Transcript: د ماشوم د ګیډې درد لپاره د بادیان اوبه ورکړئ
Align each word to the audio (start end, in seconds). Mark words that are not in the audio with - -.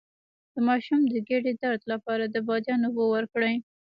د 0.53 0.55
ماشوم 0.67 1.01
د 1.07 1.15
ګیډې 1.27 1.53
درد 1.61 1.81
لپاره 1.93 2.23
د 2.27 2.35
بادیان 2.47 2.81
اوبه 2.87 3.05
ورکړئ 3.09 3.55